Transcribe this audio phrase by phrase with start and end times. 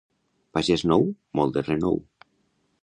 [0.57, 1.05] Pagès nou,
[1.41, 2.03] molt de renou.